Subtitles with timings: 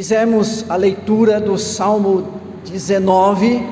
[0.00, 3.62] Fizemos a leitura do Salmo 19,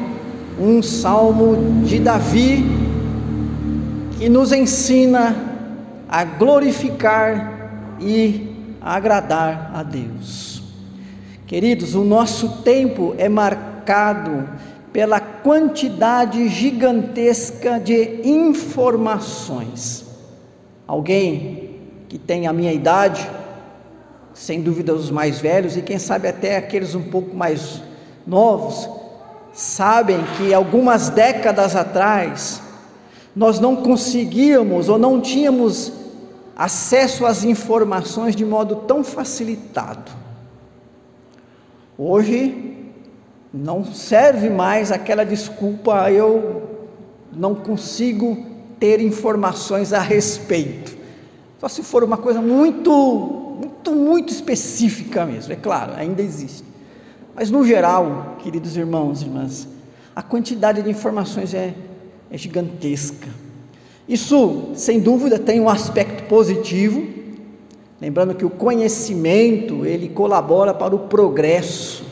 [0.60, 2.66] um salmo de Davi,
[4.18, 5.34] que nos ensina
[6.06, 10.62] a glorificar e agradar a Deus.
[11.46, 14.46] Queridos, o nosso tempo é marcado
[14.92, 20.04] pela quantidade gigantesca de informações.
[20.86, 21.70] Alguém
[22.06, 23.26] que tem a minha idade,
[24.38, 27.82] sem dúvida os mais velhos e quem sabe até aqueles um pouco mais
[28.24, 28.88] novos,
[29.52, 32.62] sabem que algumas décadas atrás
[33.34, 35.92] nós não conseguíamos ou não tínhamos
[36.56, 40.12] acesso às informações de modo tão facilitado.
[41.98, 42.76] Hoje
[43.52, 46.62] não serve mais aquela desculpa eu
[47.32, 48.46] não consigo
[48.78, 50.96] ter informações a respeito.
[51.58, 53.47] Só se for uma coisa muito
[53.78, 56.64] muito, muito específica mesmo, é claro, ainda existe.
[57.34, 59.68] Mas no geral, queridos irmãos e irmãs,
[60.14, 61.74] a quantidade de informações é,
[62.30, 63.28] é gigantesca.
[64.08, 67.06] Isso, sem dúvida, tem um aspecto positivo,
[68.00, 72.04] lembrando que o conhecimento, ele colabora para o progresso.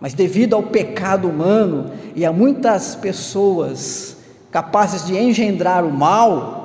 [0.00, 4.16] Mas devido ao pecado humano e a muitas pessoas
[4.50, 6.57] capazes de engendrar o mal,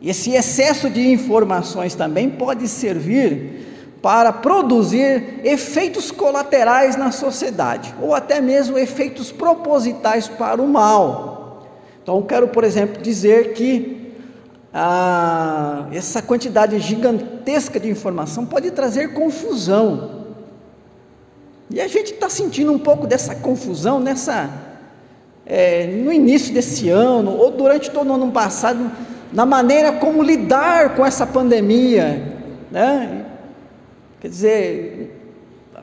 [0.00, 3.66] esse excesso de informações também pode servir
[4.00, 11.66] para produzir efeitos colaterais na sociedade, ou até mesmo efeitos propositais para o mal.
[12.02, 14.14] Então, quero, por exemplo, dizer que
[14.72, 20.26] ah, essa quantidade gigantesca de informação pode trazer confusão.
[21.70, 24.48] E a gente está sentindo um pouco dessa confusão nessa,
[25.44, 28.90] é, no início desse ano, ou durante todo o ano passado
[29.32, 32.36] na maneira como lidar com essa pandemia,
[32.70, 33.26] né?
[34.20, 35.20] Quer dizer,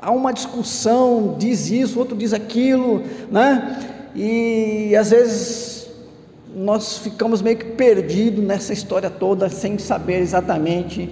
[0.01, 3.79] há uma discussão, diz isso, outro diz aquilo, né?
[4.15, 5.87] E às vezes
[6.55, 11.09] nós ficamos meio que perdidos nessa história toda, sem saber exatamente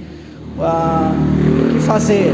[0.60, 1.12] ah,
[1.70, 2.34] o que fazer.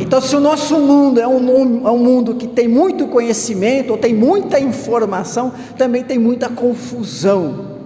[0.00, 3.98] Então, se o nosso mundo é um, é um mundo que tem muito conhecimento, ou
[3.98, 7.77] tem muita informação, também tem muita confusão.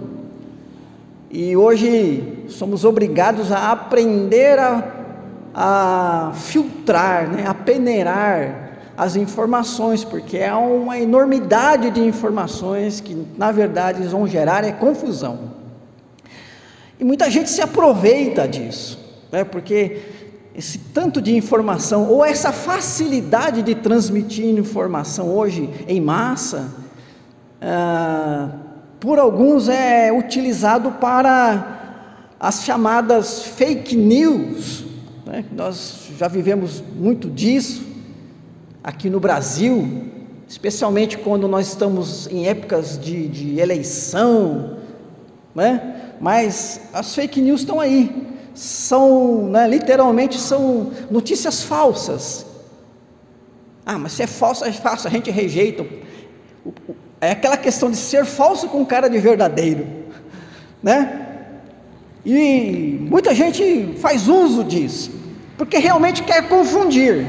[1.35, 4.83] E hoje somos obrigados a aprender a,
[5.51, 13.51] a filtrar, né, a peneirar as informações, porque é uma enormidade de informações que, na
[13.51, 15.39] verdade, vão gerar é confusão.
[16.99, 18.99] E muita gente se aproveita disso,
[19.31, 20.01] né, porque
[20.53, 26.69] esse tanto de informação, ou essa facilidade de transmitir informação hoje em massa,
[27.59, 28.49] ah,
[29.03, 34.85] por alguns é utilizado para as chamadas fake news.
[35.25, 35.43] Né?
[35.51, 37.85] Nós já vivemos muito disso
[38.81, 40.05] aqui no Brasil,
[40.47, 44.77] especialmente quando nós estamos em épocas de, de eleição,
[45.53, 46.13] né?
[46.21, 52.45] mas as fake news estão aí, são, né, literalmente são notícias falsas.
[53.85, 55.85] Ah, mas se é falso, é falso, a gente rejeita.
[57.23, 59.87] É aquela questão de ser falso com cara de verdadeiro,
[60.81, 61.25] né?
[62.25, 65.09] E muita gente faz uso disso,
[65.57, 67.25] porque realmente quer confundir.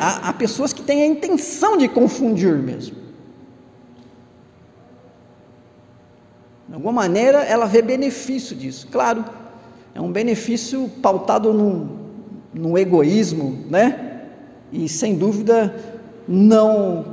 [0.00, 2.96] Há, há, pessoas que têm a intenção de confundir mesmo.
[6.68, 8.88] De alguma maneira ela vê benefício disso.
[8.90, 9.24] Claro,
[9.94, 11.98] é um benefício pautado no,
[12.52, 14.11] no egoísmo, né?
[14.72, 15.74] E sem dúvida
[16.26, 17.04] não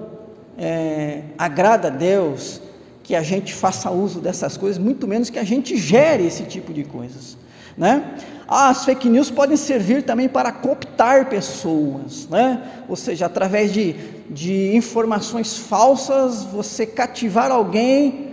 [0.58, 2.62] é, agrada a Deus
[3.04, 6.72] que a gente faça uso dessas coisas, muito menos que a gente gere esse tipo
[6.72, 7.38] de coisas,
[7.78, 8.16] né?
[8.48, 12.62] As fake news podem servir também para cooptar pessoas, né?
[12.88, 13.96] Ou seja, através de,
[14.30, 18.30] de informações falsas, você cativar alguém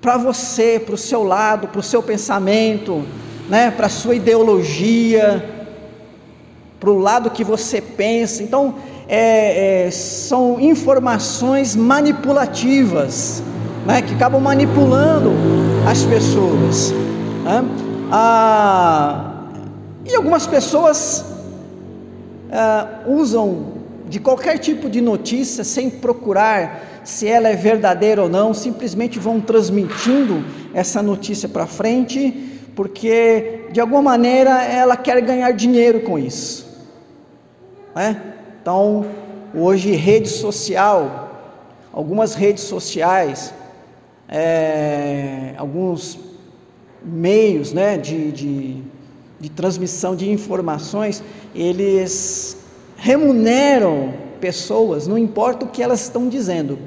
[0.00, 3.04] para você, para o seu lado, para o seu pensamento,
[3.48, 3.70] né?
[3.70, 5.55] Para a sua ideologia,
[6.86, 8.44] para o lado que você pensa.
[8.44, 8.76] Então,
[9.08, 13.42] é, é, são informações manipulativas,
[13.84, 15.32] né, que acabam manipulando
[15.84, 16.92] as pessoas.
[17.42, 17.64] Né?
[18.12, 19.48] Ah,
[20.04, 21.24] e algumas pessoas
[22.52, 23.74] ah, usam
[24.08, 29.40] de qualquer tipo de notícia sem procurar se ela é verdadeira ou não, simplesmente vão
[29.40, 36.65] transmitindo essa notícia para frente, porque de alguma maneira ela quer ganhar dinheiro com isso.
[37.96, 38.34] Né?
[38.60, 39.06] Então,
[39.54, 41.30] hoje, rede social,
[41.90, 43.54] algumas redes sociais,
[44.28, 46.18] é, alguns
[47.02, 48.82] meios né, de, de,
[49.40, 51.22] de transmissão de informações,
[51.54, 52.58] eles
[52.98, 54.12] remuneram
[54.42, 56.78] pessoas, não importa o que elas estão dizendo,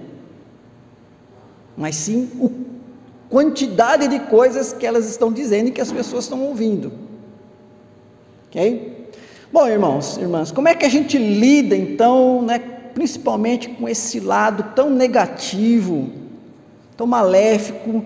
[1.75, 6.43] mas sim a quantidade de coisas que elas estão dizendo e que as pessoas estão
[6.43, 6.91] ouvindo.
[8.47, 8.98] Ok?
[9.51, 12.59] Bom, irmãos, irmãs, como é que a gente lida então, né,
[12.93, 16.07] principalmente com esse lado tão negativo,
[16.95, 18.05] tão maléfico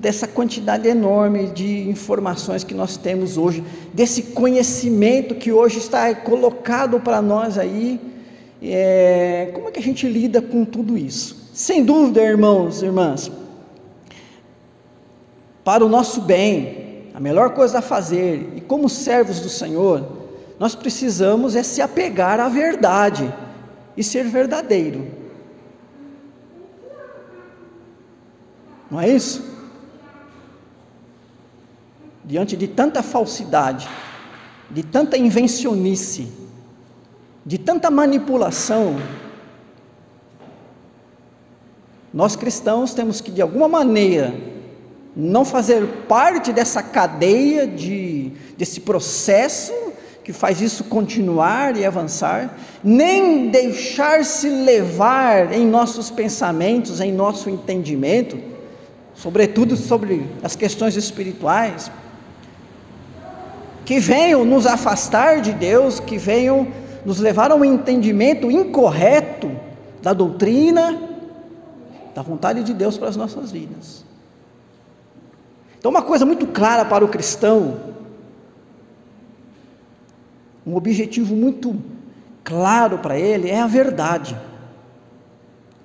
[0.00, 7.00] dessa quantidade enorme de informações que nós temos hoje, desse conhecimento que hoje está colocado
[7.00, 8.00] para nós aí,
[8.62, 11.50] é, como é que a gente lida com tudo isso?
[11.52, 13.28] Sem dúvida, irmãos, irmãs,
[15.64, 20.19] para o nosso bem, a melhor coisa a fazer, e como servos do Senhor,
[20.60, 23.34] nós precisamos é se apegar à verdade
[23.96, 25.10] e ser verdadeiro.
[28.88, 29.50] Não é isso?
[32.30, 33.88] diante de tanta falsidade,
[34.70, 36.28] de tanta invencionice,
[37.44, 38.96] de tanta manipulação,
[42.14, 44.32] nós cristãos temos que, de alguma maneira,
[45.16, 49.72] não fazer parte dessa cadeia de, desse processo
[50.30, 58.38] que faz isso continuar e avançar, nem deixar-se levar em nossos pensamentos, em nosso entendimento,
[59.12, 61.90] sobretudo sobre as questões espirituais,
[63.84, 66.68] que venham nos afastar de Deus, que venham
[67.04, 69.50] nos levar a um entendimento incorreto
[70.00, 70.96] da doutrina,
[72.14, 74.04] da vontade de Deus para as nossas vidas.
[75.76, 77.80] Então, uma coisa muito clara para o cristão,
[80.70, 81.76] um objetivo muito
[82.44, 84.36] claro para ele é a verdade.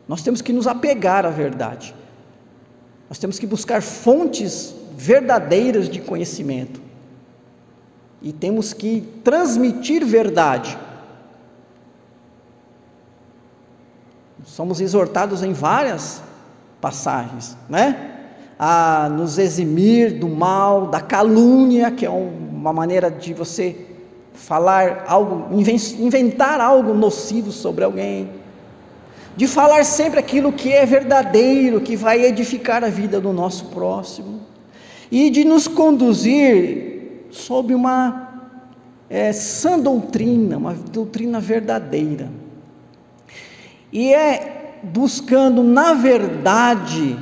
[0.08, 1.96] Nós temos que nos apegar à verdade.
[3.10, 6.80] Nós temos que buscar fontes verdadeiras de conhecimento
[8.22, 10.78] e temos que transmitir verdade.
[14.44, 16.22] Somos exortados em várias
[16.80, 18.12] passagens, né?
[18.58, 23.95] A nos eximir do mal, da calúnia, que é uma maneira de você
[24.36, 25.48] falar algo,
[26.00, 28.30] inventar algo nocivo sobre alguém,
[29.36, 34.42] de falar sempre aquilo que é verdadeiro, que vai edificar a vida do nosso próximo,
[35.12, 38.54] e de nos conduzir sob uma
[39.10, 42.30] é, sã doutrina, uma doutrina verdadeira.
[43.92, 47.18] E é buscando na verdade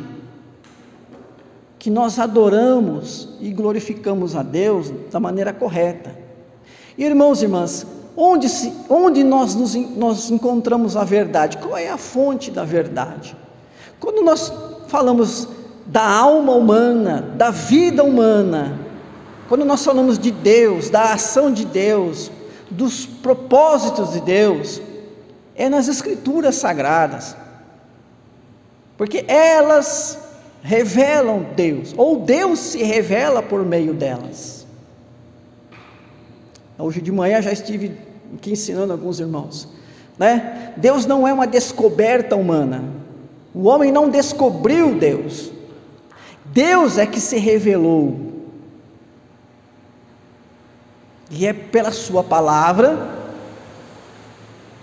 [1.80, 6.23] que nós adoramos e glorificamos a Deus da maneira correta.
[6.98, 7.86] Irmãos e irmãs,
[8.16, 11.58] onde, se, onde nós, nos, nós encontramos a verdade?
[11.58, 13.36] Qual é a fonte da verdade?
[14.00, 14.54] Quando nós
[14.88, 15.48] falamos
[15.86, 18.80] da alma humana, da vida humana,
[19.50, 22.32] quando nós falamos de Deus, da ação de Deus,
[22.70, 24.82] dos propósitos de Deus,
[25.56, 27.36] é nas Escrituras sagradas,
[28.98, 30.20] porque elas
[30.62, 34.63] revelam Deus, ou Deus se revela por meio delas.
[36.78, 37.98] Hoje de manhã já estive
[38.36, 39.70] aqui ensinando alguns irmãos,
[40.18, 40.74] né?
[40.78, 42.84] Deus não é uma descoberta humana,
[43.54, 45.52] o homem não descobriu Deus,
[46.46, 48.34] Deus é que se revelou.
[51.30, 53.24] E é pela Sua palavra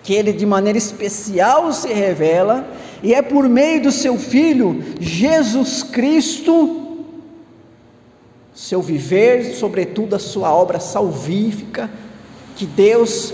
[0.03, 2.67] que Ele de maneira especial se revela,
[3.03, 6.80] e é por meio do Seu Filho, Jesus Cristo,
[8.61, 11.89] seu viver, sobretudo a Sua obra salvífica,
[12.55, 13.33] que Deus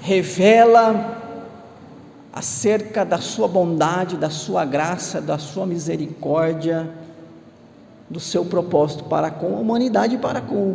[0.00, 1.22] revela
[2.32, 6.90] acerca da Sua bondade, da Sua graça, da Sua misericórdia,
[8.10, 10.74] do seu propósito para com a humanidade e para com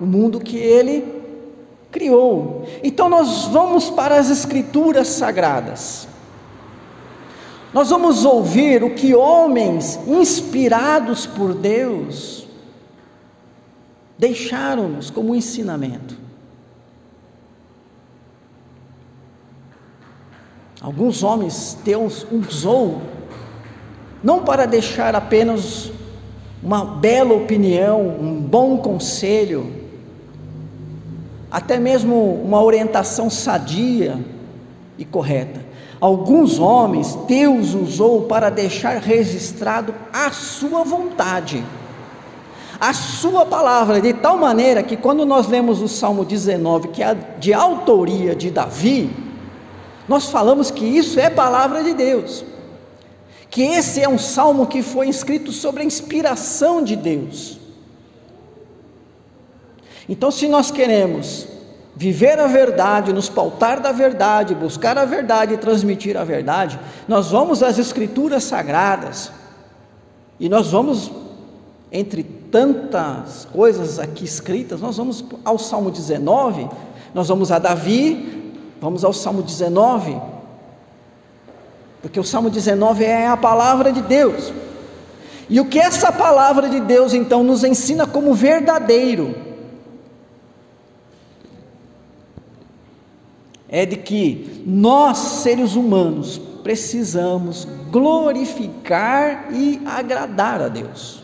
[0.00, 1.04] o mundo que ele
[1.92, 2.66] criou.
[2.82, 6.08] Então nós vamos para as escrituras sagradas.
[7.70, 12.43] Nós vamos ouvir o que homens inspirados por Deus
[14.18, 16.16] deixaram-nos como ensinamento.
[20.80, 23.00] Alguns homens Deus usou
[24.22, 25.90] não para deixar apenas
[26.62, 29.70] uma bela opinião, um bom conselho,
[31.50, 34.18] até mesmo uma orientação sadia
[34.96, 35.60] e correta.
[36.00, 41.62] Alguns homens Deus usou para deixar registrado a sua vontade,
[42.80, 47.14] a sua palavra, de tal maneira que quando nós lemos o Salmo 19, que é
[47.38, 49.10] de autoria de Davi,
[50.08, 52.44] nós falamos que isso é palavra de Deus,
[53.50, 57.58] que esse é um salmo que foi escrito sobre a inspiração de Deus.
[60.08, 61.48] Então, se nós queremos
[61.96, 67.30] viver a verdade, nos pautar da verdade, buscar a verdade e transmitir a verdade, nós
[67.30, 69.32] vamos às Escrituras Sagradas
[70.38, 71.10] e nós vamos,
[71.92, 72.22] entre
[72.54, 76.68] tantas coisas aqui escritas, nós vamos ao Salmo 19,
[77.12, 80.16] nós vamos a Davi, vamos ao Salmo 19,
[82.00, 84.52] porque o Salmo 19 é a palavra de Deus.
[85.50, 89.34] E o que essa palavra de Deus então nos ensina como verdadeiro?
[93.66, 101.23] é de que nós, seres humanos, precisamos glorificar e agradar a Deus.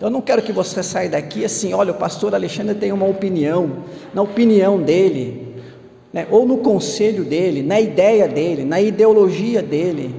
[0.00, 3.84] Eu não quero que você saia daqui assim, olha, o pastor Alexandre tem uma opinião,
[4.12, 5.54] na opinião dele,
[6.12, 10.14] né, ou no conselho dele, na ideia dele, na ideologia dele.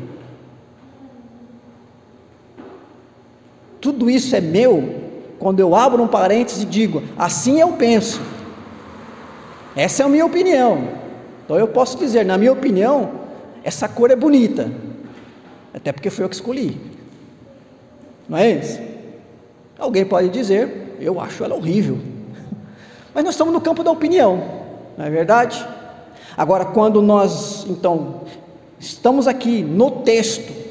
[3.82, 5.04] Tudo isso é meu
[5.38, 8.22] quando eu abro um parênteses e digo, assim eu penso.
[9.76, 10.88] Essa é a minha opinião.
[11.44, 13.12] Então eu posso dizer, na minha opinião,
[13.64, 14.72] essa cor é bonita.
[15.74, 16.78] Até porque foi eu que escolhi.
[18.28, 18.95] Não é isso?
[19.78, 22.00] Alguém pode dizer, eu acho ela horrível.
[23.14, 24.44] Mas nós estamos no campo da opinião,
[24.98, 25.66] não é verdade?
[26.38, 28.22] Agora, quando nós, então,
[28.80, 30.66] estamos aqui no texto,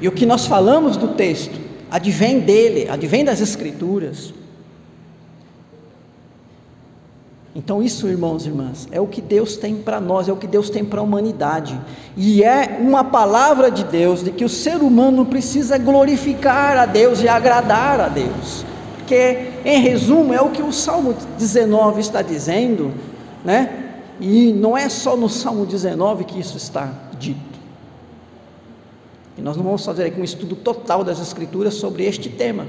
[0.00, 4.34] e o que nós falamos do texto advém dele, advém das Escrituras,
[7.54, 10.46] Então, isso, irmãos e irmãs, é o que Deus tem para nós, é o que
[10.46, 11.78] Deus tem para a humanidade.
[12.16, 17.22] E é uma palavra de Deus de que o ser humano precisa glorificar a Deus
[17.22, 18.64] e agradar a Deus.
[18.96, 22.92] Porque, em resumo, é o que o Salmo 19 está dizendo,
[23.44, 23.84] né?
[24.20, 27.54] E não é só no Salmo 19 que isso está dito.
[29.38, 32.66] E nós não vamos fazer aqui um estudo total das Escrituras sobre este tema.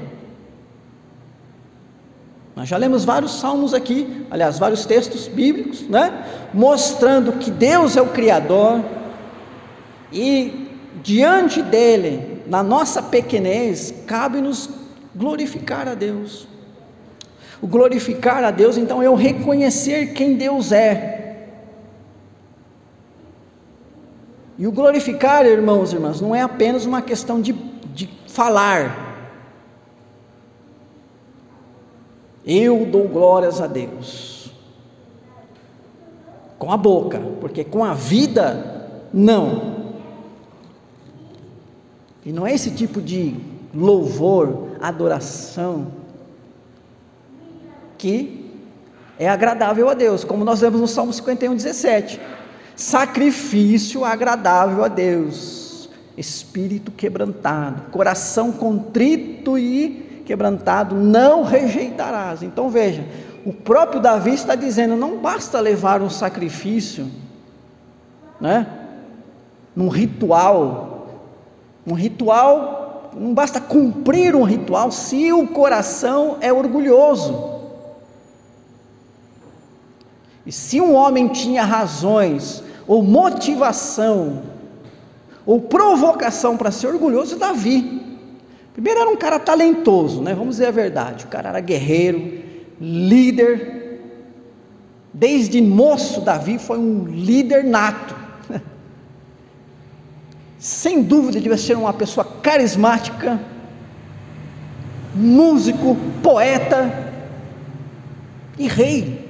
[2.56, 6.26] Nós já lemos vários salmos aqui, aliás, vários textos bíblicos, né?
[6.54, 8.82] Mostrando que Deus é o Criador
[10.12, 10.70] e
[11.04, 14.70] diante dele, na nossa pequenez, cabe-nos
[15.14, 16.48] glorificar a Deus.
[17.62, 21.50] O glorificar a Deus, então, é o reconhecer quem Deus é.
[24.58, 27.54] E o glorificar, irmãos e irmãs, não é apenas uma questão de,
[27.94, 29.05] de falar,
[32.46, 34.52] Eu dou glórias a Deus.
[36.60, 39.76] Com a boca, porque com a vida, não.
[42.24, 43.36] E não é esse tipo de
[43.74, 45.88] louvor, adoração,
[47.98, 48.52] que
[49.18, 52.20] é agradável a Deus, como nós vemos no Salmo 51, 17.
[52.76, 62.44] Sacrifício agradável a Deus, espírito quebrantado, coração contrito e quebrantado, não rejeitarás.
[62.44, 63.06] Então veja,
[63.46, 67.10] o próprio Davi está dizendo: não basta levar um sacrifício,
[68.42, 68.68] né?
[69.76, 71.08] Num ritual,
[71.86, 77.54] um ritual, não basta cumprir um ritual se o coração é orgulhoso.
[80.46, 84.44] E se um homem tinha razões, ou motivação,
[85.46, 88.15] ou provocação para ser orgulhoso, Davi.
[88.76, 90.34] Primeiro era um cara talentoso, né?
[90.34, 91.24] Vamos dizer a verdade.
[91.24, 92.44] O cara era guerreiro,
[92.80, 94.02] líder.
[95.14, 98.14] Desde moço, Davi foi um líder nato.
[100.60, 103.40] Sem dúvida, devia ser uma pessoa carismática,
[105.14, 107.14] músico, poeta
[108.60, 109.24] e rei.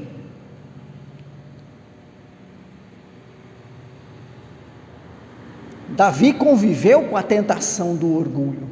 [5.90, 8.65] Davi conviveu com a tentação do orgulho.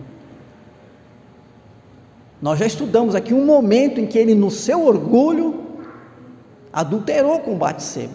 [2.44, 5.64] Nós já estudamos aqui um momento em que ele, no seu orgulho,
[6.74, 8.12] adulterou com Batseba.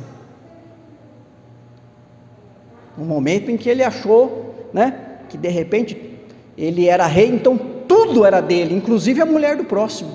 [2.98, 6.20] Um momento em que ele achou, né, que de repente
[6.58, 10.12] ele era rei, então tudo era dele, inclusive a mulher do próximo,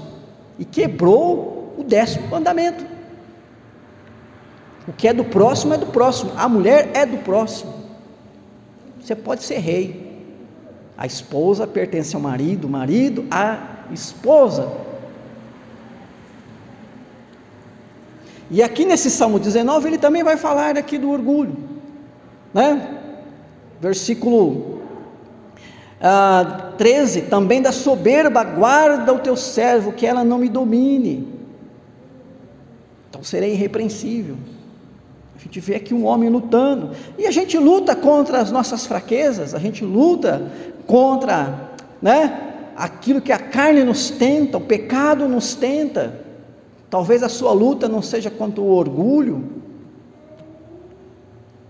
[0.60, 2.86] e quebrou o décimo mandamento.
[4.88, 7.74] O que é do próximo é do próximo, a mulher é do próximo.
[9.02, 10.22] Você pode ser rei,
[10.96, 14.72] a esposa pertence ao marido, o marido a esposa.
[18.50, 21.58] E aqui nesse Salmo 19 ele também vai falar aqui do orgulho,
[22.54, 23.00] né?
[23.82, 24.82] Versículo
[26.00, 31.28] ah, 13: também da soberba guarda o teu servo, que ela não me domine.
[33.10, 34.36] Então serei irrepreensível.
[35.36, 39.56] A gente vê aqui um homem lutando, e a gente luta contra as nossas fraquezas,
[39.56, 40.52] a gente luta
[40.86, 41.72] contra,
[42.02, 42.53] né?
[42.76, 46.20] Aquilo que a carne nos tenta, o pecado nos tenta.
[46.90, 49.44] Talvez a sua luta não seja contra o orgulho,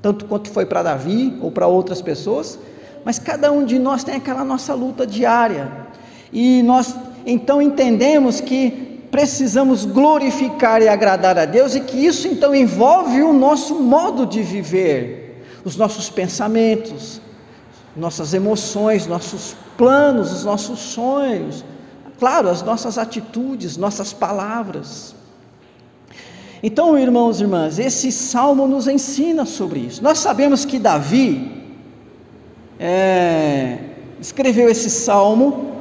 [0.01, 2.59] tanto quanto foi para Davi ou para outras pessoas,
[3.05, 5.71] mas cada um de nós tem aquela nossa luta diária.
[6.31, 6.95] E nós
[7.25, 13.31] então entendemos que precisamos glorificar e agradar a Deus e que isso então envolve o
[13.31, 17.21] nosso modo de viver, os nossos pensamentos,
[17.95, 21.63] nossas emoções, nossos planos, os nossos sonhos,
[22.19, 25.15] claro, as nossas atitudes, nossas palavras.
[26.61, 30.03] Então, irmãos e irmãs, esse salmo nos ensina sobre isso.
[30.03, 31.61] Nós sabemos que Davi
[32.79, 33.79] é,
[34.19, 35.73] escreveu esse salmo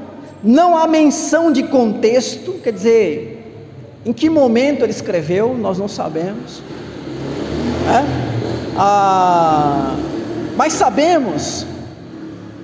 [0.43, 3.55] não há menção de contexto, quer dizer,
[4.05, 6.61] em que momento ele escreveu, nós não sabemos.
[7.89, 8.05] É?
[8.77, 9.95] Ah,
[10.57, 11.65] mas sabemos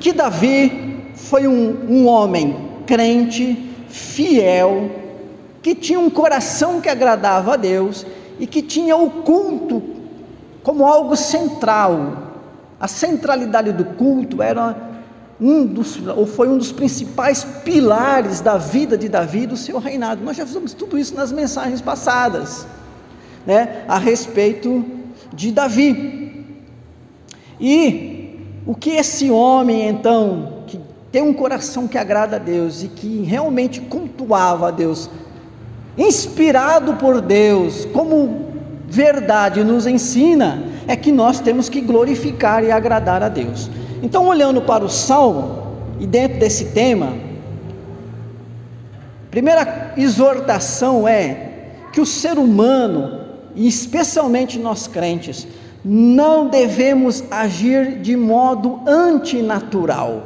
[0.01, 4.91] que Davi foi um, um homem crente, fiel,
[5.63, 8.07] que tinha um coração que agradava a Deus
[8.39, 9.83] e que tinha o culto
[10.63, 12.29] como algo central.
[12.81, 14.89] A centralidade do culto era
[15.41, 20.25] um dos, ou foi um dos principais pilares da vida de Davi do seu reinado.
[20.25, 22.67] Nós já fizemos tudo isso nas mensagens passadas,
[23.47, 24.85] né, a respeito
[25.33, 26.47] de Davi.
[27.61, 28.18] E
[28.69, 30.79] o que esse homem então, que
[31.11, 35.09] tem um coração que agrada a Deus e que realmente cultuava a Deus,
[35.97, 38.45] inspirado por Deus, como
[38.87, 43.71] verdade nos ensina, é que nós temos que glorificar e agradar a Deus.
[44.03, 45.67] Então, olhando para o salmo,
[45.99, 47.15] e dentro desse tema,
[49.31, 53.19] primeira exortação é que o ser humano,
[53.55, 55.49] e especialmente nós crentes,
[55.91, 60.23] não devemos agir de modo antinatural.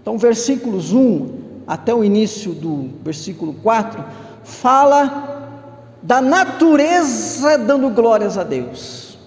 [0.00, 4.02] Então, versículos 1 até o início do versículo 4
[4.42, 5.58] fala
[6.02, 9.18] da natureza dando glórias a Deus.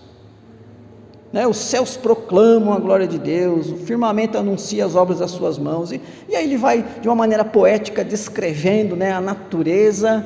[1.32, 5.60] Né, os céus proclamam a glória de Deus, o firmamento anuncia as obras das suas
[5.60, 10.26] mãos, e, e aí ele vai de uma maneira poética descrevendo né, a natureza,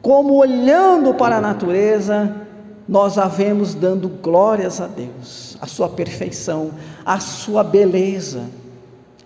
[0.00, 2.47] como olhando para a natureza,
[2.88, 6.72] nós a vemos dando glórias a Deus, a sua perfeição,
[7.04, 8.44] a sua beleza,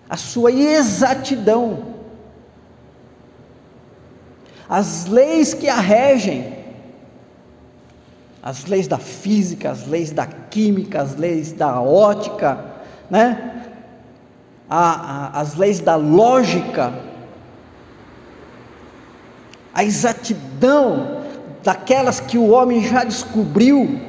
[0.09, 1.93] a sua exatidão,
[4.67, 6.61] as leis que a regem,
[8.41, 12.65] as leis da física, as leis da química, as leis da ótica,
[13.09, 13.61] né?
[14.69, 16.93] A, a, as leis da lógica,
[19.73, 21.22] a exatidão
[21.63, 23.99] daquelas que o homem já descobriu,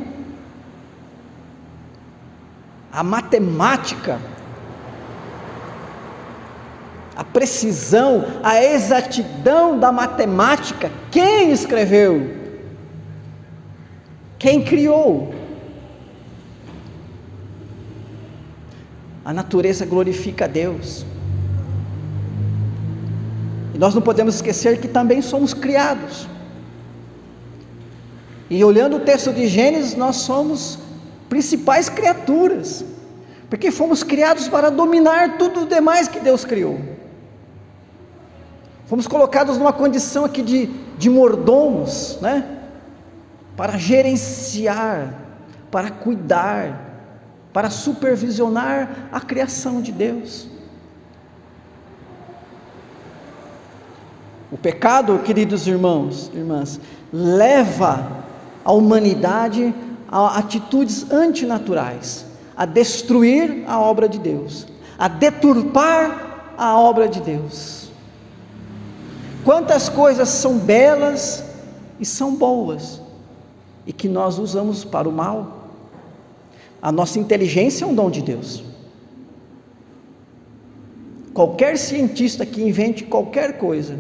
[2.93, 4.21] a matemática,
[7.17, 12.43] a precisão, a exatidão da matemática, quem escreveu?
[14.39, 15.33] Quem criou?
[19.25, 21.07] A natureza glorifica a Deus.
[23.75, 26.29] E nós não podemos esquecer que também somos criados.
[28.55, 30.79] E olhando o texto de Gênesis, nós somos
[31.29, 32.85] principais criaturas,
[33.51, 36.79] porque fomos criados para dominar tudo o demais que Deus criou.
[38.87, 42.61] Fomos colocados numa condição aqui de, de mordomos, né?
[43.57, 45.13] para gerenciar,
[45.69, 47.11] para cuidar,
[47.53, 50.47] para supervisionar a criação de Deus.
[54.53, 56.79] O pecado, queridos irmãos, irmãs,
[57.13, 58.23] leva
[58.65, 59.75] a humanidade
[60.15, 62.25] a atitudes antinaturais,
[62.57, 64.65] a destruir a obra de Deus,
[64.97, 67.91] a deturpar a obra de Deus.
[69.45, 71.45] Quantas coisas são belas
[71.99, 73.01] e são boas,
[73.85, 75.71] e que nós usamos para o mal.
[76.81, 78.63] A nossa inteligência é um dom de Deus.
[81.33, 83.99] Qualquer cientista que invente qualquer coisa,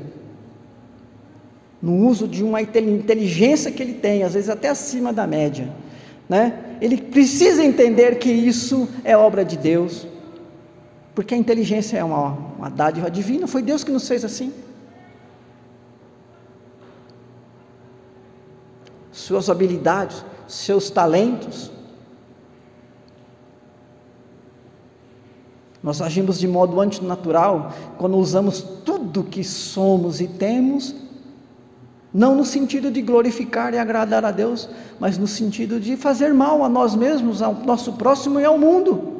[1.84, 5.68] no uso de uma inteligência que ele tem, às vezes até acima da média,
[6.26, 6.76] né?
[6.80, 10.06] Ele precisa entender que isso é obra de Deus,
[11.14, 14.50] porque a inteligência é uma, uma dádiva divina, foi Deus que nos fez assim.
[19.24, 21.70] suas habilidades, seus talentos.
[25.82, 30.94] Nós agimos de modo antinatural quando usamos tudo que somos e temos,
[32.14, 34.68] não no sentido de glorificar e agradar a Deus,
[35.00, 39.14] mas no sentido de fazer mal a nós mesmos, ao nosso próximo e ao mundo.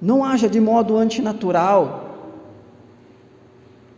[0.00, 2.08] Não haja de modo antinatural.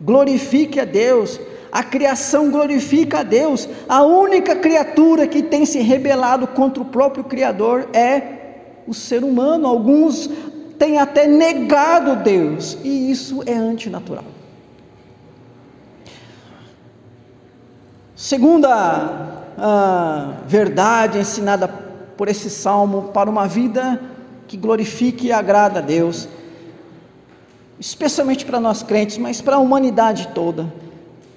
[0.01, 1.39] Glorifique a Deus.
[1.71, 3.69] A criação glorifica a Deus.
[3.87, 9.65] A única criatura que tem se rebelado contra o próprio Criador é o ser humano.
[9.65, 10.29] Alguns
[10.83, 14.25] têm até negado Deus, e isso é antinatural.
[18.13, 23.97] Segunda a verdade ensinada por esse salmo para uma vida
[24.45, 26.27] que glorifique e agrada a Deus,
[27.79, 30.67] especialmente para nós crentes, mas para a humanidade toda.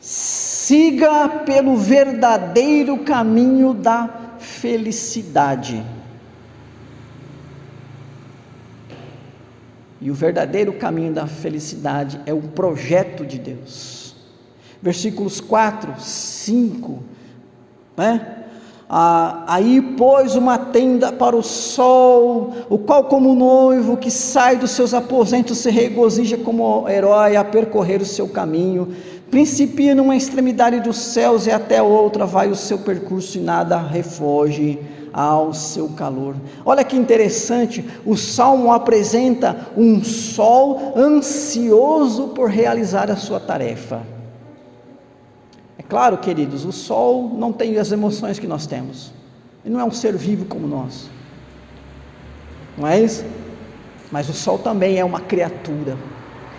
[0.00, 5.84] Siga pelo verdadeiro caminho da felicidade.
[10.06, 14.14] E o verdadeiro caminho da felicidade é o projeto de Deus.
[14.80, 17.02] Versículos 4, 5
[17.96, 18.44] né?
[18.88, 24.70] Ah, aí pôs uma tenda para o sol, o qual, como noivo que sai dos
[24.70, 28.94] seus aposentos, se regozija como herói a percorrer o seu caminho.
[29.28, 34.78] Principia numa extremidade dos céus e até outra vai o seu percurso e nada refoge
[35.16, 36.36] ao seu calor.
[36.62, 44.02] Olha que interessante, o salmo apresenta um sol ansioso por realizar a sua tarefa.
[45.88, 49.10] Claro, queridos, o sol não tem as emoções que nós temos.
[49.64, 51.08] Ele não é um ser vivo como nós.
[52.76, 53.24] Não é isso?
[54.12, 55.96] Mas o sol também é uma criatura.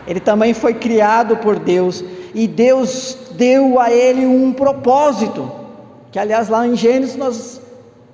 [0.08, 5.52] Ele também foi criado por Deus e Deus deu a ele um propósito.
[6.12, 7.62] Que aliás lá em Gênesis nós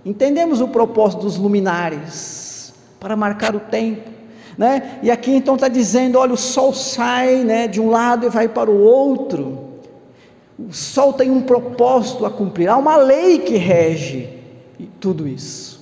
[0.05, 4.09] entendemos o propósito dos luminares para marcar o tempo.
[4.57, 4.99] Né?
[5.01, 8.47] E aqui então está dizendo: olha, o sol sai né, de um lado e vai
[8.47, 9.73] para o outro.
[10.57, 14.29] O sol tem um propósito a cumprir, há uma lei que rege
[14.99, 15.73] tudo isso.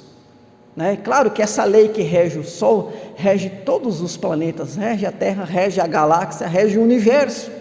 [0.76, 0.98] Né?
[0.98, 5.44] Claro que essa lei que rege o Sol rege todos os planetas, rege a Terra,
[5.44, 7.52] rege a galáxia, rege o universo.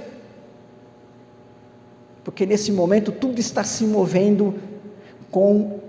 [2.22, 4.54] Porque nesse momento tudo está se movendo
[5.30, 5.79] com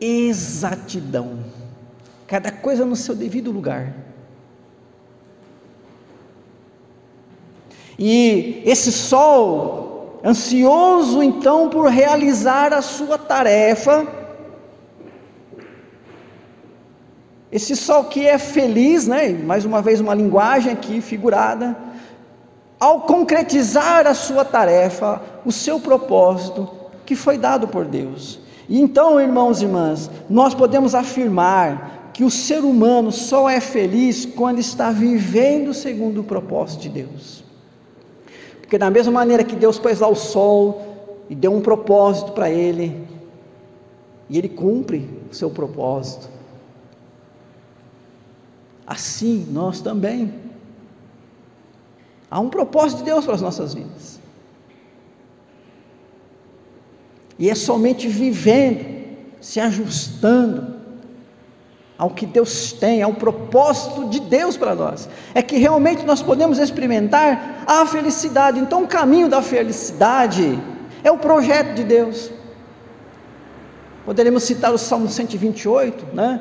[0.00, 1.44] exatidão,
[2.26, 3.94] cada coisa no seu devido lugar.
[7.98, 9.86] E esse Sol
[10.26, 14.04] ansioso então por realizar a sua tarefa.
[17.50, 19.28] Esse sol que é feliz, né?
[19.28, 21.76] mais uma vez uma linguagem aqui figurada,
[22.78, 26.68] ao concretizar a sua tarefa, o seu propósito
[27.06, 28.40] que foi dado por Deus.
[28.68, 34.58] Então, irmãos e irmãs, nós podemos afirmar que o ser humano só é feliz quando
[34.58, 37.44] está vivendo segundo o propósito de Deus.
[38.60, 40.96] Porque da mesma maneira que Deus pôs lá o sol
[41.28, 43.06] e deu um propósito para ele,
[44.28, 46.28] e ele cumpre o seu propósito.
[48.86, 50.32] Assim nós também.
[52.30, 54.15] Há um propósito de Deus para as nossas vidas.
[57.38, 58.84] E é somente vivendo,
[59.40, 60.76] se ajustando,
[61.98, 65.08] ao que Deus tem, ao propósito de Deus para nós.
[65.34, 68.60] É que realmente nós podemos experimentar a felicidade.
[68.60, 70.58] Então, o caminho da felicidade
[71.02, 72.30] é o projeto de Deus.
[74.04, 76.40] Poderemos citar o Salmo 128, né?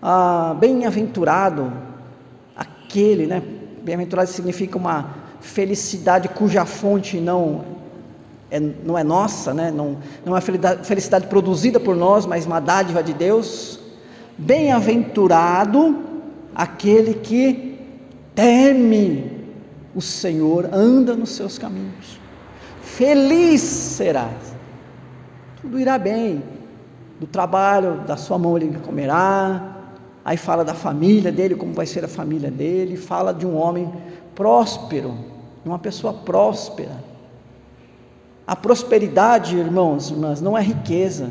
[0.00, 1.72] Ah, bem-aventurado
[2.56, 3.42] aquele, né?
[3.82, 7.78] Bem-aventurado significa uma felicidade cuja fonte não
[8.50, 9.70] é, não é nossa, né?
[9.70, 13.78] não, não é felicidade, felicidade produzida por nós, mas uma dádiva de Deus.
[14.36, 15.98] Bem-aventurado
[16.54, 17.78] aquele que
[18.34, 19.38] teme
[19.94, 22.20] o Senhor, anda nos seus caminhos.
[22.82, 24.54] Feliz serás.
[25.60, 26.42] Tudo irá bem.
[27.20, 29.76] Do trabalho, da sua mão ele comerá.
[30.24, 32.96] Aí fala da família dele, como vai ser a família dele.
[32.96, 33.92] Fala de um homem
[34.34, 35.14] próspero,
[35.64, 37.07] uma pessoa próspera.
[38.48, 41.30] A prosperidade, irmãos, irmãs, não é riqueza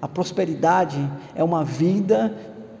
[0.00, 0.98] a prosperidade
[1.34, 2.36] é uma vida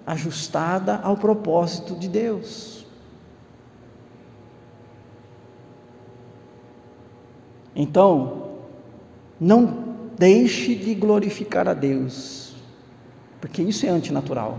[0.06, 2.86] ajustada ao propósito de Deus.
[7.74, 8.44] Então,
[9.40, 12.54] não deixe de glorificar a Deus,
[13.40, 14.58] porque isso é antinatural.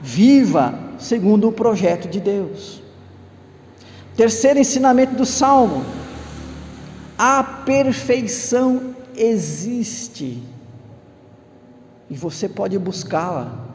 [0.00, 2.82] Viva segundo o projeto de Deus.
[4.14, 5.82] Terceiro ensinamento do Salmo:
[7.18, 10.40] a perfeição existe
[12.08, 13.66] e você pode buscá-la.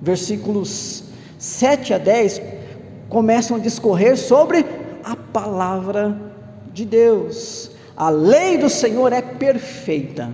[0.00, 1.04] Versículos
[1.38, 2.42] 7 a 10
[3.08, 4.66] começam a discorrer sobre
[5.04, 6.20] a palavra
[6.72, 7.70] de Deus.
[7.96, 10.30] A lei do Senhor é perfeita.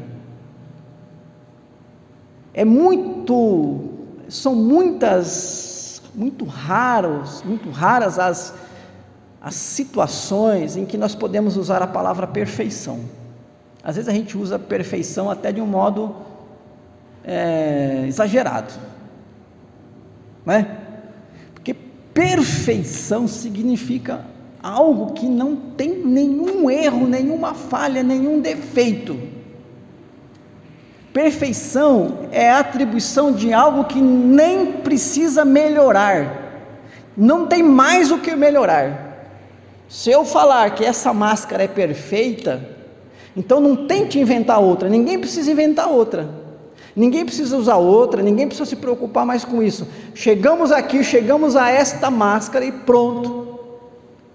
[2.55, 3.91] É muito,
[4.29, 5.73] são muitas
[6.15, 8.55] muito raros, muito raras as,
[9.43, 13.01] as situações em que nós podemos usar a palavra perfeição.
[13.83, 16.15] Às vezes a gente usa perfeição até de um modo
[17.25, 18.73] é, exagerado,
[20.47, 20.79] né?
[21.53, 24.25] Porque perfeição significa
[24.63, 29.19] algo que não tem nenhum erro, nenhuma falha, nenhum defeito.
[31.13, 36.71] Perfeição é a atribuição de algo que nem precisa melhorar,
[37.17, 39.12] não tem mais o que melhorar.
[39.93, 42.67] Se eu falar que essa máscara é perfeita,
[43.37, 46.31] então não tente inventar outra, ninguém precisa inventar outra,
[46.97, 49.87] ninguém precisa usar outra, ninguém precisa se preocupar mais com isso.
[50.15, 53.59] Chegamos aqui, chegamos a esta máscara e pronto.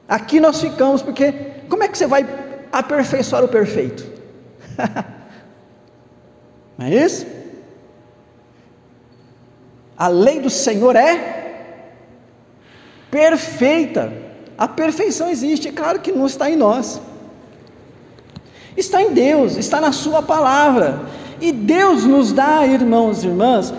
[0.08, 1.34] Aqui nós ficamos, porque
[1.68, 2.24] como é que você vai
[2.72, 4.06] aperfeiçoar o perfeito?
[6.78, 7.26] Não é isso?
[9.98, 11.74] A lei do Senhor é
[13.10, 14.27] perfeita.
[14.58, 17.00] A perfeição existe, é claro que não está em nós.
[18.76, 21.02] Está em Deus, está na Sua palavra.
[21.40, 23.74] E Deus nos dá, irmãos e irmãs,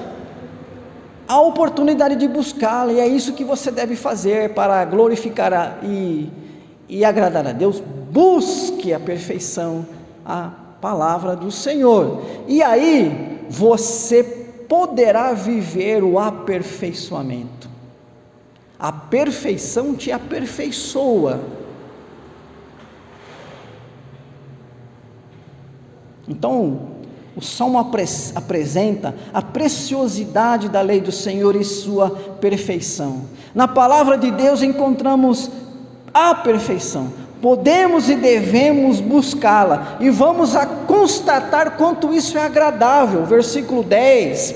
[1.27, 6.31] a oportunidade de buscá-la, e é isso que você deve fazer para glorificar a, e,
[6.89, 7.83] e agradar a Deus.
[8.11, 9.85] Busque a perfeição,
[10.25, 12.23] a palavra do Senhor.
[12.47, 14.23] E aí você
[14.69, 17.68] poderá viver o aperfeiçoamento.
[18.79, 21.41] A perfeição te aperfeiçoa.
[26.29, 26.99] Então,
[27.35, 32.11] o salmo apresenta a preciosidade da lei do Senhor e sua
[32.41, 33.25] perfeição.
[33.55, 35.51] Na palavra de Deus encontramos
[36.13, 43.25] a perfeição, Podemos e devemos buscá-la, e vamos a constatar quanto isso é agradável.
[43.25, 44.55] Versículo 10: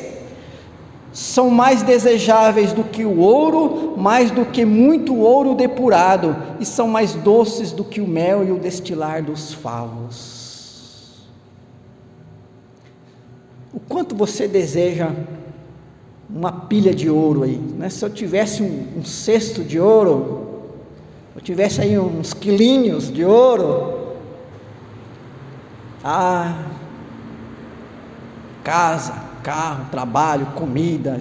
[1.13, 6.89] São mais desejáveis do que o ouro, mais do que muito ouro depurado, e são
[6.89, 10.43] mais doces do que o mel e o destilar dos favos.
[13.75, 15.11] O quanto você deseja
[16.31, 17.59] uma pilha de ouro aí?
[17.59, 17.91] Né?
[17.91, 20.63] Se eu tivesse um, um cesto de ouro,
[21.35, 24.15] eu tivesse aí uns quilinhos de ouro,
[26.03, 26.67] ah,
[28.65, 31.19] casa, carro, trabalho, comida,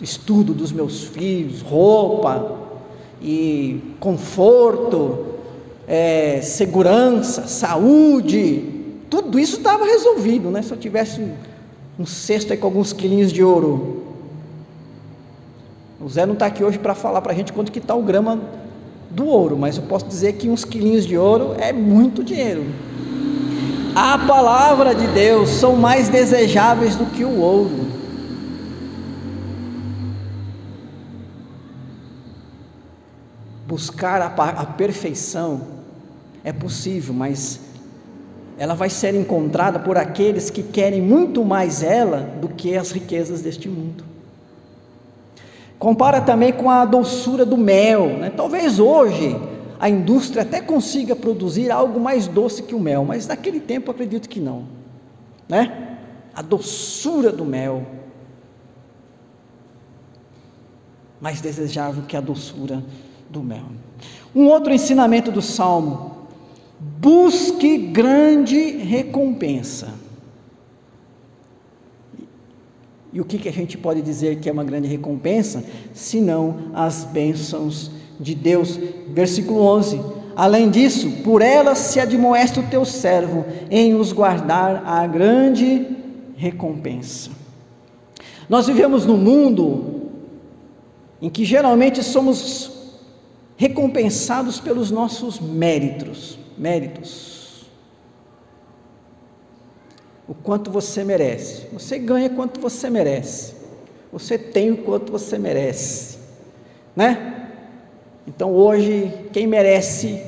[0.00, 2.56] estudo dos meus filhos, roupa
[3.20, 5.26] e conforto,
[5.86, 8.76] é, segurança, saúde,
[9.08, 10.62] tudo isso estava resolvido, né?
[10.62, 11.32] Se eu tivesse um,
[11.98, 14.04] um cesto aí com alguns quilinhos de ouro.
[16.00, 18.02] O Zé não está aqui hoje para falar para a gente quanto que está o
[18.02, 18.40] grama
[19.10, 22.64] do ouro, mas eu posso dizer que uns quilinhos de ouro é muito dinheiro.
[23.98, 27.86] A palavra de Deus são mais desejáveis do que o ouro.
[33.66, 35.62] Buscar a, a perfeição
[36.44, 37.58] é possível, mas
[38.58, 43.40] ela vai ser encontrada por aqueles que querem muito mais ela do que as riquezas
[43.40, 44.04] deste mundo.
[45.78, 48.08] Compara também com a doçura do mel.
[48.18, 48.28] Né?
[48.28, 49.34] Talvez hoje
[49.78, 54.28] a indústria até consiga produzir algo mais doce que o mel, mas naquele tempo acredito
[54.28, 54.64] que não.
[55.48, 55.98] Né?
[56.34, 57.86] A doçura do mel.
[61.20, 62.82] Mais desejável que a doçura
[63.30, 63.64] do mel.
[64.34, 66.28] Um outro ensinamento do salmo:
[66.80, 69.88] busque grande recompensa.
[73.12, 75.64] E o que, que a gente pode dizer que é uma grande recompensa?
[75.94, 77.90] Senão as bênçãos
[78.34, 78.78] Deus.
[79.08, 80.00] Versículo 11:
[80.34, 85.86] Além disso, por elas se admoesta o teu servo em os guardar a grande
[86.36, 87.30] recompensa.
[88.48, 90.10] Nós vivemos num mundo
[91.20, 92.72] em que geralmente somos
[93.56, 97.36] recompensados pelos nossos méritos, méritos
[100.28, 101.66] o quanto você merece.
[101.72, 103.54] Você ganha quanto você merece.
[104.12, 106.18] Você tem o quanto você merece,
[106.94, 107.45] né?
[108.26, 110.22] Então hoje quem merece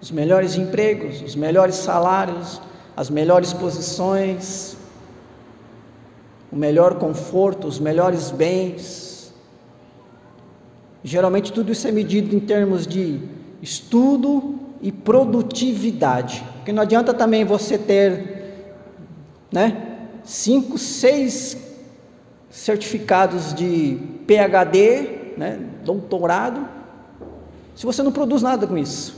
[0.00, 2.60] os melhores empregos, os melhores salários,
[2.96, 4.76] as melhores posições,
[6.52, 9.34] o melhor conforto, os melhores bens.
[11.02, 13.20] Geralmente tudo isso é medido em termos de
[13.60, 16.44] estudo e produtividade.
[16.56, 18.36] Porque não adianta também você ter
[19.52, 19.98] né?
[20.24, 21.56] Cinco, seis
[22.50, 25.58] certificados de PhD, né?
[25.84, 26.66] doutorado,
[27.76, 29.14] se você não produz nada com isso.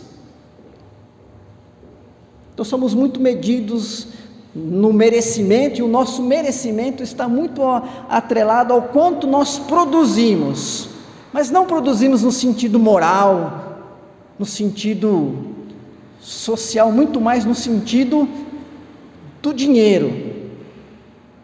[2.53, 4.09] Então somos muito medidos
[4.55, 7.62] no merecimento e o nosso merecimento está muito
[8.09, 10.88] atrelado ao quanto nós produzimos
[11.33, 13.85] Mas não produzimos no sentido moral,
[14.38, 15.55] no sentido
[16.21, 18.29] social, muito mais no sentido
[19.42, 20.35] do dinheiro,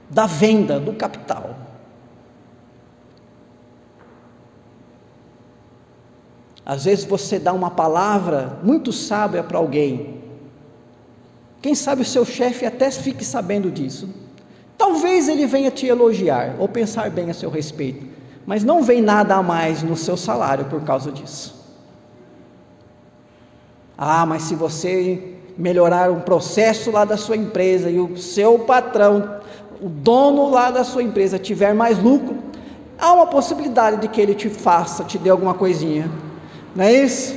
[0.08, 1.63] da venda, do capital.
[6.64, 10.22] Às vezes você dá uma palavra muito sábia para alguém.
[11.60, 14.08] Quem sabe o seu chefe até fique sabendo disso.
[14.76, 18.06] Talvez ele venha te elogiar ou pensar bem a seu respeito,
[18.46, 21.54] mas não vem nada a mais no seu salário por causa disso.
[23.96, 29.40] Ah, mas se você melhorar um processo lá da sua empresa e o seu patrão,
[29.80, 32.36] o dono lá da sua empresa tiver mais lucro,
[32.98, 36.10] há uma possibilidade de que ele te faça, te dê alguma coisinha.
[36.74, 37.36] Não é isso?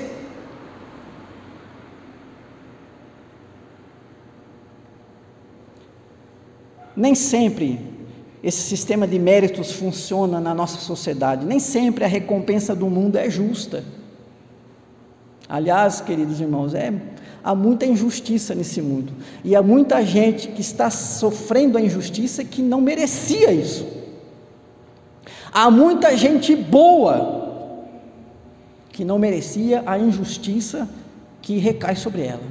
[6.95, 7.79] Nem sempre
[8.43, 13.29] esse sistema de méritos funciona na nossa sociedade, nem sempre a recompensa do mundo é
[13.29, 13.83] justa.
[15.47, 16.91] Aliás, queridos irmãos, é,
[17.43, 22.61] há muita injustiça nesse mundo, e há muita gente que está sofrendo a injustiça que
[22.61, 23.85] não merecia isso.
[25.51, 27.46] Há muita gente boa
[28.97, 30.89] que não merecia a injustiça
[31.39, 32.47] que recai sobre ela.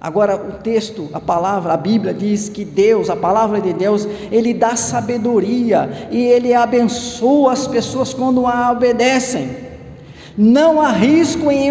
[0.00, 4.54] Agora, o texto, a palavra, a Bíblia diz que Deus, a palavra de Deus, Ele
[4.54, 9.50] dá sabedoria e Ele abençoa as pessoas quando a obedecem.
[10.34, 11.68] Não há risco em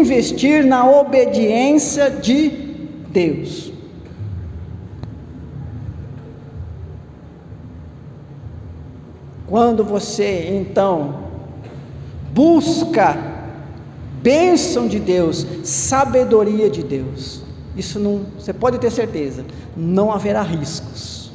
[0.00, 2.48] investir na obediência de
[3.10, 3.70] Deus.
[9.46, 11.29] Quando você então
[12.32, 13.16] busca
[14.22, 17.42] bênção de Deus, sabedoria de Deus.
[17.76, 19.44] Isso não, você pode ter certeza,
[19.76, 21.32] não haverá riscos.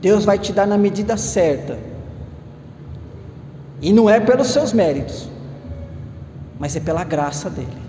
[0.00, 1.78] Deus vai te dar na medida certa.
[3.80, 5.28] E não é pelos seus méritos,
[6.58, 7.86] mas é pela graça dele.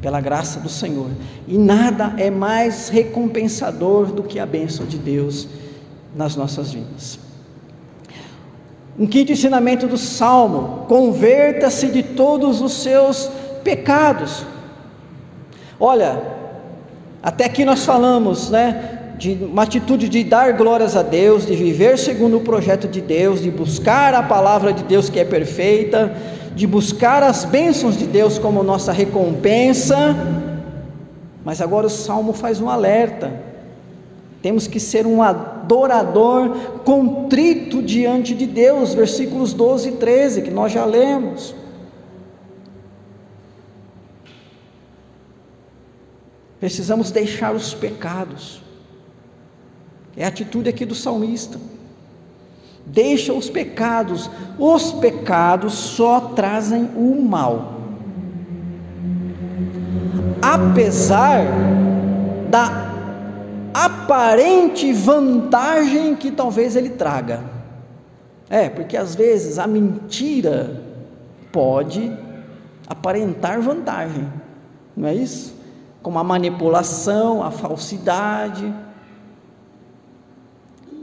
[0.00, 1.10] Pela graça do Senhor.
[1.46, 5.48] E nada é mais recompensador do que a bênção de Deus
[6.14, 7.25] nas nossas vidas.
[8.98, 13.30] Um quinto ensinamento do Salmo: converta-se de todos os seus
[13.62, 14.44] pecados.
[15.78, 16.22] Olha,
[17.22, 19.14] até aqui nós falamos, né?
[19.18, 23.42] De uma atitude de dar glórias a Deus, de viver segundo o projeto de Deus,
[23.42, 26.14] de buscar a palavra de Deus que é perfeita,
[26.54, 30.14] de buscar as bênçãos de Deus como nossa recompensa.
[31.44, 33.55] Mas agora o salmo faz um alerta
[34.46, 36.50] temos que ser um adorador
[36.84, 41.52] contrito diante de Deus, versículos 12 e 13, que nós já lemos.
[46.60, 48.62] Precisamos deixar os pecados.
[50.16, 51.58] É a atitude aqui do salmista.
[52.86, 54.30] Deixa os pecados.
[54.60, 57.80] Os pecados só trazem o mal.
[60.40, 61.42] Apesar
[62.48, 62.95] da
[63.84, 67.42] aparente vantagem que talvez ele traga.
[68.48, 70.82] É, porque às vezes a mentira
[71.52, 72.16] pode
[72.86, 74.30] aparentar vantagem,
[74.96, 75.54] não é isso?
[76.02, 78.72] Como a manipulação, a falsidade,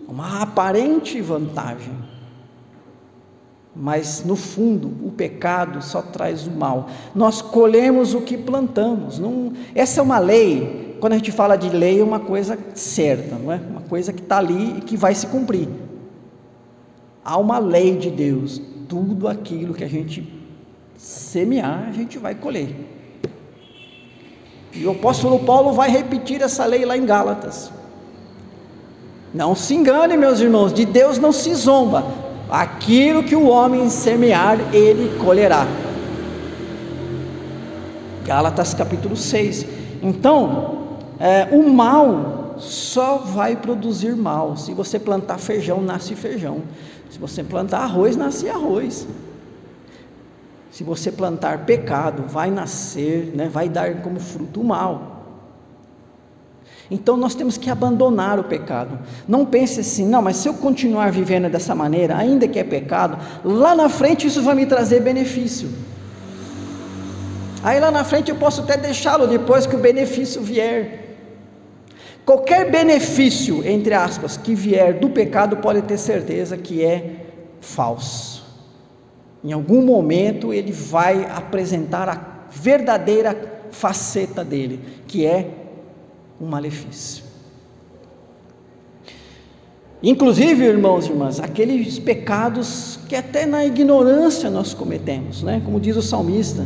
[0.07, 1.93] uma aparente vantagem.
[3.75, 6.88] Mas no fundo, o pecado só traz o mal.
[7.13, 9.17] Nós colhemos o que plantamos.
[9.17, 13.35] Não, essa é uma lei quando a gente fala de lei, é uma coisa certa,
[13.35, 13.57] não é?
[13.57, 15.67] Uma coisa que está ali e que vai se cumprir.
[17.25, 18.61] Há uma lei de Deus.
[18.87, 20.25] Tudo aquilo que a gente
[20.97, 22.73] semear, a gente vai colher.
[24.71, 27.69] E o apóstolo Paulo vai repetir essa lei lá em Gálatas.
[29.34, 32.05] Não se engane, meus irmãos, de Deus não se zomba.
[32.49, 35.67] Aquilo que o homem semear, ele colherá.
[38.23, 39.65] Gálatas capítulo 6.
[40.01, 40.82] Então,
[41.20, 44.57] é, o mal só vai produzir mal.
[44.57, 46.61] Se você plantar feijão, nasce feijão.
[47.09, 49.07] Se você plantar arroz, nasce arroz.
[50.72, 55.14] Se você plantar pecado, vai nascer, né, vai dar como fruto o mal.
[56.89, 58.99] Então nós temos que abandonar o pecado.
[59.28, 63.18] Não pense assim, não, mas se eu continuar vivendo dessa maneira, ainda que é pecado,
[63.43, 65.70] lá na frente isso vai me trazer benefício.
[67.64, 71.03] Aí lá na frente eu posso até deixá-lo depois que o benefício vier.
[72.26, 77.26] Qualquer benefício, entre aspas, que vier do pecado, pode ter certeza que é
[77.59, 78.43] falso.
[79.43, 83.36] Em algum momento ele vai apresentar a verdadeira
[83.71, 85.49] faceta dele, que é
[86.39, 87.24] um malefício.
[90.01, 95.61] Inclusive, irmãos e irmãs, aqueles pecados que até na ignorância nós cometemos, né?
[95.63, 96.65] Como diz o salmista,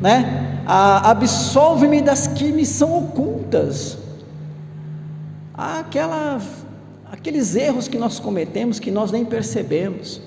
[0.00, 0.62] né?
[0.66, 3.98] Absolve-me das que me são ocultas.
[5.56, 6.40] Aquela,
[7.10, 10.20] aqueles erros que nós cometemos que nós nem percebemos.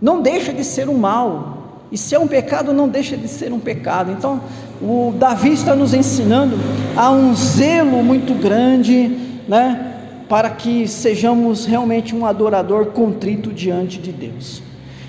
[0.00, 1.82] Não deixa de ser um mal.
[1.90, 4.10] E se é um pecado, não deixa de ser um pecado.
[4.12, 4.40] Então,
[4.82, 6.56] o Davi está nos ensinando
[6.96, 9.08] a um zelo muito grande,
[9.48, 9.94] né?
[10.28, 14.62] para que sejamos realmente um adorador contrito diante de Deus.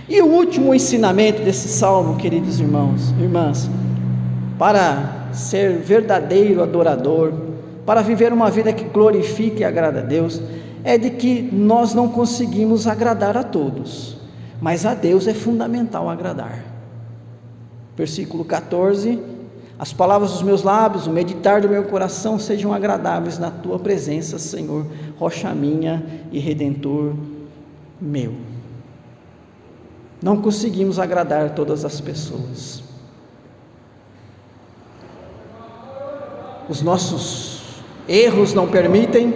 [0.07, 3.69] E o último ensinamento desse salmo, queridos irmãos, irmãs,
[4.57, 7.33] para ser verdadeiro adorador,
[7.87, 10.41] para viver uma vida que glorifique e agrada a Deus,
[10.83, 14.17] é de que nós não conseguimos agradar a todos,
[14.59, 16.65] mas a Deus é fundamental agradar.
[17.95, 19.37] Versículo 14
[19.79, 24.39] as palavras dos meus lábios, o meditar do meu coração sejam agradáveis na tua presença,
[24.39, 24.87] Senhor,
[25.19, 27.13] rocha minha e redentor
[28.01, 28.33] meu.
[30.19, 32.83] Não conseguimos agradar todas as pessoas.
[36.67, 37.46] Os nossos
[38.07, 39.33] erros não permitem,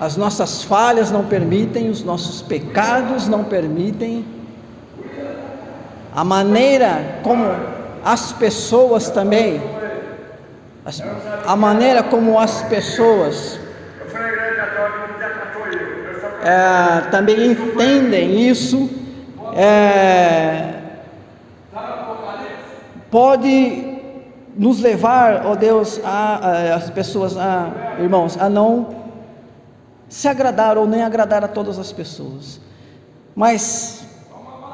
[0.00, 4.24] as nossas falhas não permitem, os nossos pecados não permitem.
[6.14, 7.44] A maneira como
[8.02, 9.62] as pessoas também,
[11.46, 13.60] a maneira como as pessoas
[16.42, 18.88] é, também entendem isso,
[19.54, 20.79] é,
[23.10, 23.98] pode
[24.56, 29.00] nos levar, ó Deus, a, a, as pessoas, a, irmãos, a não
[30.08, 32.60] se agradar ou nem agradar a todas as pessoas,
[33.34, 34.04] mas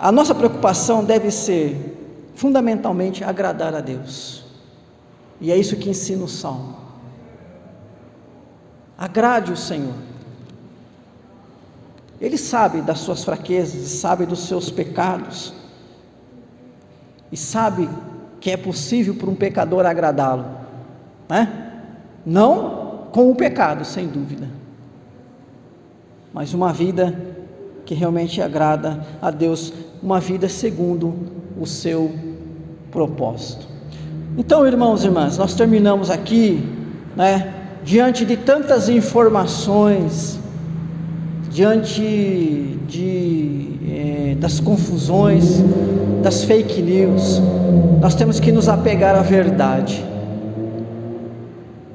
[0.01, 1.97] a nossa preocupação deve ser
[2.35, 4.45] fundamentalmente agradar a Deus.
[5.41, 6.77] E é isso que ensina o salmo.
[8.97, 9.95] Agrade o Senhor.
[12.19, 15.53] Ele sabe das suas fraquezas, sabe dos seus pecados,
[17.31, 17.89] e sabe
[18.47, 20.45] que é possível para um pecador agradá-lo,
[21.29, 21.73] né?
[22.25, 24.49] Não com o pecado, sem dúvida,
[26.33, 27.13] mas uma vida
[27.85, 31.13] que realmente agrada a Deus, uma vida segundo
[31.61, 32.15] o seu
[32.93, 33.67] propósito.
[34.39, 36.65] Então, irmãos e irmãs, nós terminamos aqui,
[37.17, 40.39] né, diante de tantas informações,
[41.51, 45.63] diante de, eh, das confusões,
[46.23, 47.41] das fake news,
[48.01, 50.05] nós temos que nos apegar à verdade.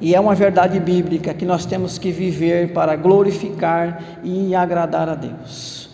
[0.00, 5.14] E é uma verdade bíblica que nós temos que viver para glorificar e agradar a
[5.14, 5.90] Deus.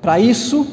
[0.00, 0.66] Para isso,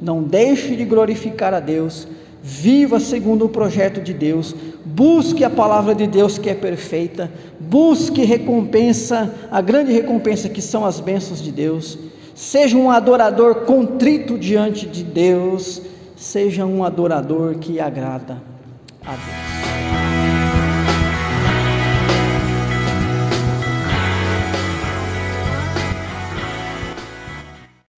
[0.00, 2.06] não deixe de glorificar a Deus,
[2.42, 4.54] viva segundo o projeto de Deus,
[4.84, 10.84] busque a palavra de Deus que é perfeita, busque recompensa, a grande recompensa que são
[10.84, 11.98] as bênçãos de Deus,
[12.34, 15.82] seja um adorador contrito diante de Deus,
[16.16, 18.42] seja um adorador que agrada
[19.04, 19.41] a Deus.